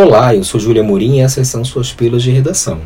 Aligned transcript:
Olá, 0.00 0.32
eu 0.32 0.44
sou 0.44 0.60
Júlia 0.60 0.84
Morim 0.84 1.16
e 1.16 1.20
essas 1.22 1.48
são 1.48 1.64
suas 1.64 1.92
pílulas 1.92 2.22
de 2.22 2.30
redação. 2.30 2.82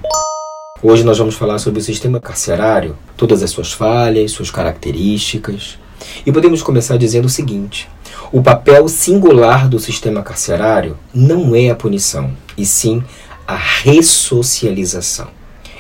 Hoje 0.83 1.05
nós 1.05 1.19
vamos 1.19 1.35
falar 1.35 1.59
sobre 1.59 1.79
o 1.79 1.83
sistema 1.83 2.19
carcerário, 2.19 2.97
todas 3.19 3.43
as 3.43 3.51
suas 3.51 3.71
falhas, 3.71 4.31
suas 4.31 4.51
características. 4.51 5.79
E 6.25 6.33
podemos 6.33 6.63
começar 6.63 6.97
dizendo 6.97 7.27
o 7.27 7.29
seguinte: 7.29 7.87
o 8.33 8.43
papel 8.43 8.89
singular 8.89 9.69
do 9.69 9.79
sistema 9.79 10.23
carcerário 10.23 10.97
não 11.13 11.55
é 11.55 11.69
a 11.69 11.75
punição, 11.75 12.33
e 12.57 12.65
sim 12.65 13.05
a 13.47 13.57
ressocialização. 13.57 15.29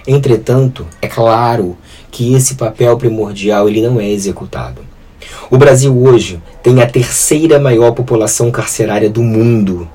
Entretanto, 0.06 0.86
é 1.00 1.08
claro 1.08 1.78
que 2.10 2.34
esse 2.34 2.56
papel 2.56 2.94
primordial 2.98 3.70
ele 3.70 3.80
não 3.80 3.98
é 3.98 4.06
executado. 4.06 4.82
O 5.50 5.56
Brasil 5.56 5.96
hoje 5.98 6.42
tem 6.62 6.82
a 6.82 6.86
terceira 6.86 7.58
maior 7.58 7.92
população 7.92 8.50
carcerária 8.50 9.08
do 9.08 9.22
mundo 9.22 9.88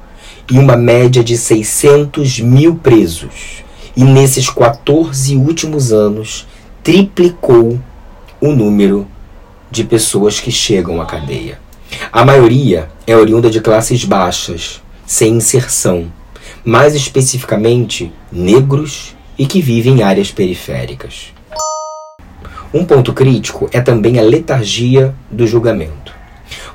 e 0.49 0.57
uma 0.57 0.77
média 0.77 1.23
de 1.23 1.37
600 1.37 2.39
mil 2.39 2.75
presos. 2.75 3.63
E 3.95 4.03
nesses 4.03 4.49
14 4.49 5.35
últimos 5.35 5.91
anos, 5.91 6.47
triplicou 6.83 7.79
o 8.39 8.51
número 8.51 9.07
de 9.69 9.83
pessoas 9.83 10.39
que 10.39 10.51
chegam 10.51 11.01
à 11.01 11.05
cadeia. 11.05 11.59
A 12.11 12.23
maioria 12.23 12.89
é 13.05 13.15
oriunda 13.15 13.49
de 13.49 13.59
classes 13.59 14.05
baixas, 14.05 14.81
sem 15.05 15.35
inserção, 15.35 16.11
mais 16.63 16.95
especificamente 16.95 18.11
negros 18.31 19.15
e 19.37 19.45
que 19.45 19.61
vivem 19.61 19.99
em 19.99 20.03
áreas 20.03 20.31
periféricas. 20.31 21.33
Um 22.73 22.83
ponto 22.83 23.13
crítico 23.13 23.69
é 23.71 23.81
também 23.81 24.19
a 24.19 24.21
letargia 24.21 25.15
do 25.31 25.47
julgamento. 25.47 26.16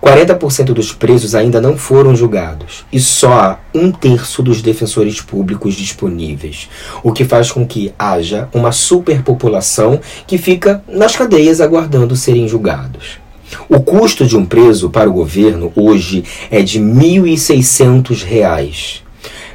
40% 0.02 0.72
dos 0.72 0.92
presos 0.92 1.32
ainda 1.32 1.60
não 1.60 1.76
foram 1.76 2.16
julgados 2.16 2.84
e 2.92 2.98
só 2.98 3.60
um 3.72 3.92
terço 3.92 4.42
dos 4.42 4.60
defensores 4.60 5.20
públicos 5.20 5.74
disponíveis, 5.74 6.68
o 7.04 7.12
que 7.12 7.24
faz 7.24 7.52
com 7.52 7.64
que 7.64 7.94
haja 7.96 8.48
uma 8.52 8.72
superpopulação 8.72 10.00
que 10.26 10.38
fica 10.38 10.82
nas 10.88 11.14
cadeias 11.14 11.60
aguardando 11.60 12.16
serem 12.16 12.48
julgados. 12.48 13.20
O 13.68 13.80
custo 13.80 14.26
de 14.26 14.36
um 14.36 14.44
preso 14.44 14.90
para 14.90 15.08
o 15.08 15.12
governo 15.12 15.72
hoje 15.76 16.24
é 16.50 16.62
de 16.62 16.78
R$ 16.78 16.84
1.600. 16.84 19.02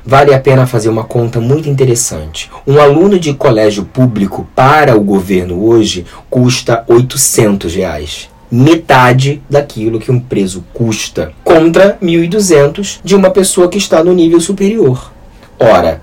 Vale 0.06 0.34
a 0.34 0.40
pena 0.40 0.66
fazer 0.66 0.88
uma 0.88 1.04
conta 1.04 1.42
muito 1.42 1.68
interessante. 1.68 2.50
Um 2.66 2.80
aluno 2.80 3.20
de 3.20 3.34
colégio 3.34 3.84
público 3.84 4.48
para 4.56 4.96
o 4.96 5.02
governo 5.02 5.66
hoje 5.66 6.06
custa 6.30 6.86
800 6.88 7.76
reais 7.76 8.30
metade 8.50 9.42
daquilo 9.50 10.00
que 10.00 10.12
um 10.12 10.20
preso 10.20 10.64
custa, 10.74 11.34
contra 11.44 11.98
1.200 12.02 13.00
de 13.04 13.16
uma 13.16 13.30
pessoa 13.30 13.68
que 13.68 13.78
está 13.78 14.04
no 14.04 14.14
nível 14.14 14.40
superior. 14.40 15.12
Ora, 15.60 16.02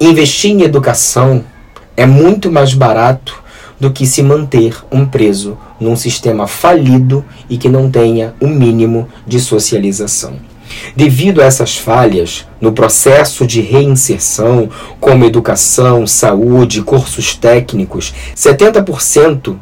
investir 0.00 0.50
em 0.50 0.62
educação 0.62 1.44
é 1.96 2.06
muito 2.06 2.50
mais 2.50 2.74
barato 2.74 3.42
do 3.78 3.92
que 3.92 4.06
se 4.06 4.22
manter 4.22 4.76
um 4.90 5.04
preso 5.04 5.58
num 5.78 5.96
sistema 5.96 6.46
falido 6.46 7.24
e 7.48 7.58
que 7.58 7.68
não 7.68 7.90
tenha 7.90 8.34
o 8.40 8.46
um 8.46 8.48
mínimo 8.48 9.08
de 9.26 9.38
socialização. 9.38 10.34
Devido 10.94 11.40
a 11.40 11.44
essas 11.44 11.76
falhas 11.76 12.46
no 12.60 12.72
processo 12.72 13.46
de 13.46 13.60
reinserção, 13.60 14.68
como 14.98 15.24
educação, 15.24 16.06
saúde, 16.06 16.82
cursos 16.82 17.34
técnicos, 17.34 18.14
70% 18.34 19.56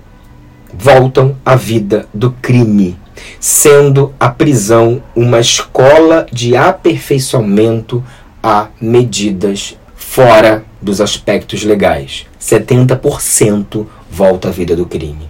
voltam 0.78 1.36
à 1.44 1.56
vida 1.56 2.06
do 2.12 2.32
crime, 2.32 2.96
sendo 3.40 4.14
a 4.18 4.28
prisão 4.28 5.02
uma 5.14 5.40
escola 5.40 6.26
de 6.32 6.56
aperfeiçoamento 6.56 8.02
a 8.42 8.68
medidas 8.80 9.76
fora 9.94 10.64
dos 10.80 11.00
aspectos 11.00 11.64
legais. 11.64 12.26
70% 12.40 13.86
volta 14.10 14.48
à 14.48 14.50
vida 14.50 14.76
do 14.76 14.86
crime. 14.86 15.28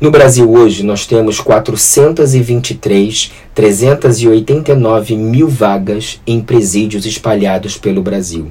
No 0.00 0.10
Brasil 0.10 0.50
hoje 0.50 0.82
nós 0.82 1.06
temos 1.06 1.40
423, 1.40 3.32
389 3.54 5.16
mil 5.16 5.48
vagas 5.48 6.20
em 6.26 6.40
presídios 6.40 7.04
espalhados 7.04 7.76
pelo 7.76 8.02
Brasil 8.02 8.50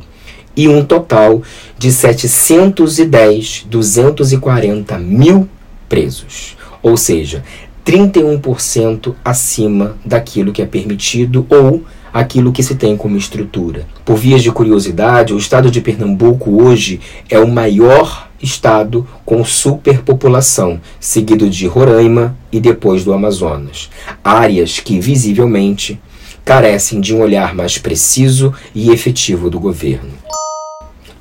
e 0.56 0.67
um 0.67 0.84
total 0.84 1.41
de 1.78 1.91
710, 1.91 3.66
240 3.67 4.97
mil 4.97 5.50
presos, 5.95 6.57
ou 6.83 6.97
seja, 6.97 7.41
31% 7.85 9.16
acima 9.23 9.95
daquilo 10.03 10.51
que 10.51 10.61
é 10.61 10.66
permitido 10.66 11.47
ou 11.50 11.85
aquilo 12.13 12.51
que 12.51 12.61
se 12.61 12.75
tem 12.75 12.97
como 12.97 13.16
estrutura. 13.16 13.88
Por 14.03 14.17
vias 14.17 14.44
de 14.44 14.51
curiosidade, 14.51 15.34
o 15.34 15.38
estado 15.38 15.72
de 15.72 15.79
Pernambuco 15.79 16.61
hoje 16.61 17.00
é 17.29 17.39
o 17.39 17.47
maior 17.47 18.28
estado 18.41 19.07
com 19.23 19.45
superpopulação, 19.45 20.81
seguido 21.00 21.50
de 21.50 21.66
Roraima 21.66 22.38
e 22.51 22.59
depois 22.59 23.05
do 23.05 23.13
Amazonas. 23.13 23.89
Áreas 24.22 24.81
que 24.81 25.00
visivelmente 25.00 25.97
carecem 26.44 27.00
de 27.00 27.16
um 27.16 27.22
olhar 27.22 27.55
mais 27.55 27.78
preciso 27.78 28.53
e 28.73 28.91
efetivo 28.91 29.50
do 29.50 29.61
governo. 29.61 30.11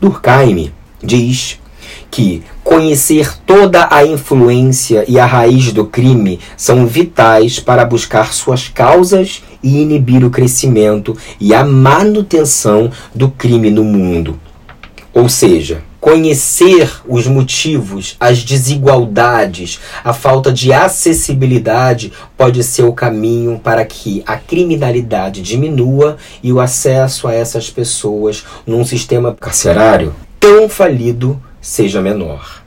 Durkheim 0.01 0.73
diz 1.01 1.61
que 2.11 2.43
conhecer 2.63 3.37
toda 3.45 3.89
a 3.91 4.05
influência 4.07 5.05
e 5.07 5.19
a 5.19 5.27
raiz 5.27 5.73
do 5.73 5.85
crime 5.85 6.41
são 6.57 6.87
vitais 6.87 7.61
para 7.61 7.85
buscar 7.85 8.33
suas 8.33 8.69
causas 8.69 9.43
e 9.63 9.83
inibir 9.83 10.25
o 10.25 10.31
crescimento 10.31 11.17
e 11.41 11.55
a 11.55 11.65
manutenção 11.65 12.91
do 13.15 13.31
crime 13.31 13.71
no 13.71 13.85
mundo. 13.85 14.39
Ou 15.13 15.29
seja, 15.29 15.83
conhecer 16.01 16.91
os 17.09 17.27
motivos, 17.27 18.17
as 18.21 18.43
desigualdades, 18.43 19.81
a 20.05 20.13
falta 20.13 20.53
de 20.53 20.71
acessibilidade 20.71 22.13
pode 22.37 22.63
ser 22.63 22.83
o 22.83 22.93
caminho 22.93 23.59
para 23.59 23.85
que 23.87 24.23
a 24.27 24.37
criminalidade 24.37 25.41
diminua 25.41 26.19
e 26.43 26.53
o 26.53 26.61
acesso 26.61 27.27
a 27.27 27.33
essas 27.33 27.71
pessoas 27.71 28.45
num 28.67 28.85
sistema 28.85 29.35
carcerário 29.39 30.15
tão 30.39 30.69
falido 30.69 31.41
seja 31.65 32.03
menor. 32.03 32.63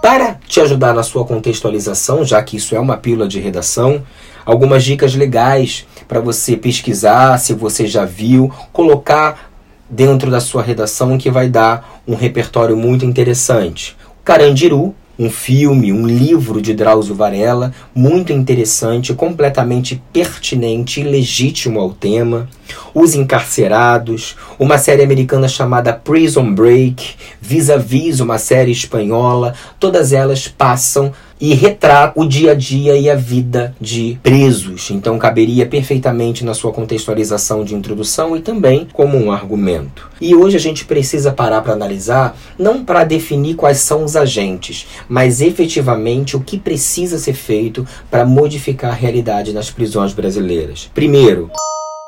Para 0.00 0.38
te 0.48 0.60
ajudar 0.60 0.94
na 0.94 1.02
sua 1.02 1.24
contextualização, 1.24 2.24
já 2.24 2.42
que 2.42 2.56
isso 2.56 2.74
é 2.74 2.80
uma 2.80 2.96
pílula 2.96 3.28
de 3.28 3.38
redação, 3.38 4.02
algumas 4.44 4.82
dicas 4.82 5.14
legais 5.14 5.86
para 6.08 6.18
você 6.18 6.56
pesquisar, 6.56 7.38
se 7.38 7.52
você 7.52 7.86
já 7.86 8.04
viu, 8.04 8.50
colocar 8.72 9.52
dentro 9.88 10.30
da 10.30 10.40
sua 10.40 10.62
redação 10.62 11.18
que 11.18 11.30
vai 11.30 11.48
dar 11.48 12.02
um 12.08 12.14
repertório 12.14 12.76
muito 12.76 13.04
interessante. 13.04 13.96
Carandiru, 14.24 14.94
um 15.18 15.30
filme, 15.30 15.92
um 15.92 16.06
livro 16.06 16.60
de 16.62 16.72
Drauzio 16.72 17.14
Varela, 17.14 17.72
muito 17.94 18.32
interessante, 18.32 19.12
completamente 19.12 20.02
pertinente 20.10 21.00
e 21.00 21.04
legítimo 21.04 21.78
ao 21.78 21.90
tema. 21.90 22.48
Os 22.94 23.14
Encarcerados, 23.14 24.36
uma 24.58 24.78
série 24.78 25.02
americana 25.02 25.48
chamada 25.48 25.92
Prison 25.92 26.52
Break, 26.52 27.14
Vis-a-Vis, 27.40 28.20
uma 28.20 28.38
série 28.38 28.70
espanhola, 28.70 29.54
todas 29.78 30.12
elas 30.12 30.48
passam 30.48 31.12
e 31.42 31.54
retratam 31.54 32.22
o 32.22 32.28
dia 32.28 32.52
a 32.52 32.54
dia 32.54 32.96
e 32.96 33.10
a 33.10 33.16
vida 33.16 33.74
de 33.80 34.16
presos. 34.22 34.92
Então 34.92 35.18
caberia 35.18 35.66
perfeitamente 35.66 36.44
na 36.44 36.54
sua 36.54 36.72
contextualização 36.72 37.64
de 37.64 37.74
introdução 37.74 38.36
e 38.36 38.40
também 38.40 38.86
como 38.92 39.18
um 39.18 39.32
argumento. 39.32 40.08
E 40.20 40.36
hoje 40.36 40.56
a 40.56 40.60
gente 40.60 40.84
precisa 40.84 41.32
parar 41.32 41.60
para 41.62 41.72
analisar, 41.72 42.36
não 42.56 42.84
para 42.84 43.02
definir 43.02 43.56
quais 43.56 43.78
são 43.78 44.04
os 44.04 44.14
agentes, 44.14 44.86
mas 45.08 45.40
efetivamente 45.40 46.36
o 46.36 46.40
que 46.40 46.56
precisa 46.56 47.18
ser 47.18 47.34
feito 47.34 47.84
para 48.08 48.24
modificar 48.24 48.92
a 48.92 48.94
realidade 48.94 49.52
nas 49.52 49.68
prisões 49.68 50.12
brasileiras. 50.12 50.88
Primeiro, 50.94 51.50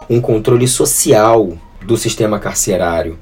um 0.08 0.20
controle 0.20 0.66
social 0.68 1.52
do 1.84 1.96
sistema 1.96 2.38
carcerário, 2.38 3.18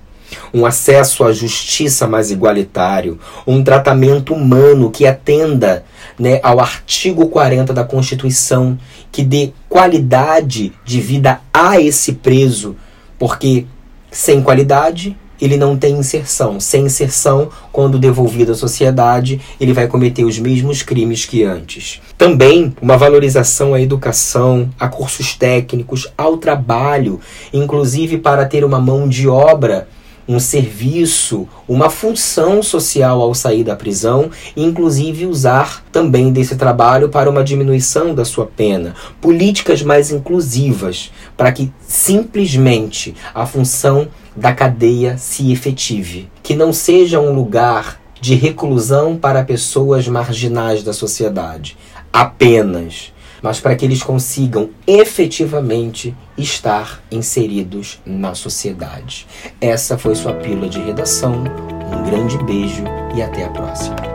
um 0.53 0.65
acesso 0.65 1.25
à 1.25 1.33
justiça 1.33 2.07
mais 2.07 2.31
igualitário, 2.31 3.19
um 3.47 3.63
tratamento 3.63 4.35
humano 4.35 4.91
que 4.91 5.07
atenda 5.07 5.85
né, 6.19 6.41
ao 6.43 6.61
artigo 6.61 7.29
40 7.29 7.73
da 7.73 7.85
Constituição, 7.85 8.79
que 9.11 9.23
dê 9.23 9.53
qualidade 9.69 10.73
de 10.85 11.01
vida 11.01 11.41
a 11.53 11.81
esse 11.81 12.13
preso, 12.15 12.77
porque 13.19 13.67
sem 14.11 14.43
qualidade 14.43 15.17
ele 15.43 15.57
não 15.57 15.77
tem 15.77 15.97
inserção. 15.97 16.61
Sem 16.61 16.85
inserção, 16.87 17.49
quando 17.73 17.99
devolvido 17.99 18.53
à 18.53 18.55
sociedade, 18.55 19.41
ele 19.61 19.73
vai 19.73 19.89
cometer 19.89 20.25
os 20.25 20.39
mesmos 20.39 20.83
crimes 20.83 21.25
que 21.25 21.43
antes. 21.43 22.01
Também 22.17 22.73
uma 22.81 22.97
valorização 22.97 23.75
à 23.75 23.81
educação, 23.81 24.71
a 24.79 24.87
cursos 24.87 25.35
técnicos, 25.35 26.07
ao 26.17 26.37
trabalho, 26.37 27.19
inclusive 27.53 28.19
para 28.19 28.47
ter 28.47 28.65
uma 28.65 28.79
mão 28.79 29.09
de 29.09 29.27
obra 29.27 29.89
um 30.29 30.39
serviço, 30.39 31.49
uma 31.69 31.91
função 31.91 32.63
social 32.63 33.21
ao 33.21 33.35
sair 33.35 33.65
da 33.65 33.77
prisão, 33.77 34.31
inclusive 34.57 35.27
usar 35.27 35.85
também 35.91 36.33
desse 36.33 36.57
trabalho 36.57 37.09
para 37.09 37.29
uma 37.29 37.45
diminuição 37.45 38.15
da 38.15 38.25
sua 38.25 38.47
pena, 38.47 38.95
políticas 39.21 39.83
mais 39.83 40.11
inclusivas, 40.11 41.11
para 41.37 41.53
que 41.53 41.73
simplesmente 41.87 43.15
a 43.35 43.47
função 43.47 44.09
da 44.35 44.53
cadeia 44.53 45.17
se 45.19 45.53
efetive, 45.53 46.31
que 46.43 46.55
não 46.55 46.73
seja 46.73 47.21
um 47.21 47.33
lugar 47.33 48.01
de 48.21 48.35
reclusão 48.35 49.17
para 49.17 49.45
pessoas 49.45 50.07
marginais 50.07 50.83
da 50.83 50.93
sociedade, 50.93 51.77
apenas, 52.13 53.12
mas 53.43 53.61
para 53.61 53.75
que 53.75 53.85
eles 53.85 54.03
consigam 54.03 54.71
efetivamente 54.87 56.15
estar 56.39 57.03
inseridos 57.11 58.01
na 58.07 58.35
sociedade. 58.35 59.27
Essa 59.61 59.99
foi 59.99 60.15
sua 60.15 60.35
pílula 60.35 60.69
de 60.69 60.81
redação. 60.81 61.45
Um 61.93 62.05
grande 62.05 62.39
beijo 62.45 62.85
e 63.15 63.21
até 63.21 63.45
a 63.45 63.51
próxima. 63.51 64.12